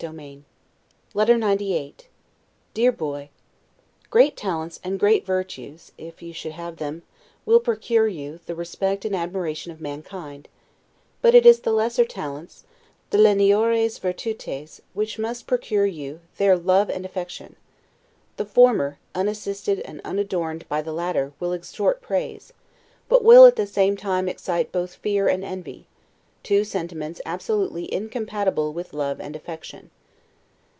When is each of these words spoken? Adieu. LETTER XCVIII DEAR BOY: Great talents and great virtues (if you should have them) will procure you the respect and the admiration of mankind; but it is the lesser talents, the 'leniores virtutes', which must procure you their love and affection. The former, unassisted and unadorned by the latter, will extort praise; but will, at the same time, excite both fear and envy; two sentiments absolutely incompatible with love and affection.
Adieu. 0.03 0.41
LETTER 1.13 1.35
XCVIII 1.37 1.93
DEAR 2.73 2.91
BOY: 2.91 3.29
Great 4.09 4.35
talents 4.35 4.79
and 4.83 4.99
great 4.99 5.23
virtues 5.23 5.91
(if 5.95 6.23
you 6.23 6.33
should 6.33 6.53
have 6.53 6.77
them) 6.77 7.03
will 7.45 7.59
procure 7.59 8.07
you 8.07 8.39
the 8.47 8.55
respect 8.55 9.05
and 9.05 9.13
the 9.13 9.19
admiration 9.19 9.71
of 9.71 9.79
mankind; 9.79 10.47
but 11.21 11.35
it 11.35 11.45
is 11.45 11.59
the 11.59 11.71
lesser 11.71 12.03
talents, 12.03 12.63
the 13.11 13.19
'leniores 13.19 13.99
virtutes', 13.99 14.81
which 14.95 15.19
must 15.19 15.45
procure 15.45 15.85
you 15.85 16.19
their 16.37 16.57
love 16.57 16.89
and 16.89 17.05
affection. 17.05 17.55
The 18.37 18.45
former, 18.45 18.97
unassisted 19.13 19.81
and 19.81 20.01
unadorned 20.03 20.67
by 20.67 20.81
the 20.81 20.93
latter, 20.93 21.33
will 21.39 21.53
extort 21.53 22.01
praise; 22.01 22.53
but 23.07 23.23
will, 23.23 23.45
at 23.45 23.55
the 23.55 23.67
same 23.67 23.95
time, 23.95 24.27
excite 24.27 24.71
both 24.71 24.95
fear 24.95 25.27
and 25.27 25.43
envy; 25.45 25.85
two 26.43 26.63
sentiments 26.63 27.21
absolutely 27.23 27.93
incompatible 27.93 28.73
with 28.73 28.95
love 28.95 29.21
and 29.21 29.35
affection. 29.35 29.91